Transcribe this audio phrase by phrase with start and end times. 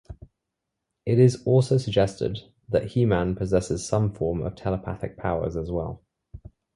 [1.05, 6.01] It is also suggested that He-Man possesses some form of telepathic powers as well.